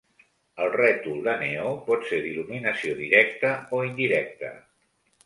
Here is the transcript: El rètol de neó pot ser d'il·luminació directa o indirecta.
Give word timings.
El 0.63 0.69
rètol 0.75 1.19
de 1.27 1.35
neó 1.41 1.73
pot 1.89 2.07
ser 2.13 2.19
d'il·luminació 2.23 2.97
directa 3.03 3.53
o 3.77 3.83
indirecta. 3.91 4.51